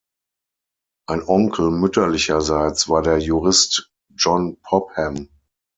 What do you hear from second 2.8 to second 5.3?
war der Jurist John Popham.